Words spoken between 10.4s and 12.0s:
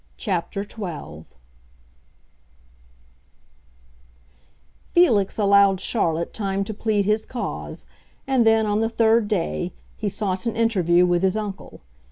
an interview with his uncle.